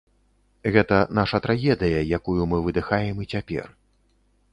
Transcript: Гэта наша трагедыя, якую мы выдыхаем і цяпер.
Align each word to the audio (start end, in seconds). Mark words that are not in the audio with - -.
Гэта 0.75 0.97
наша 1.19 1.39
трагедыя, 1.45 1.99
якую 2.19 2.47
мы 2.53 2.57
выдыхаем 2.69 3.15
і 3.25 3.29
цяпер. 3.35 3.65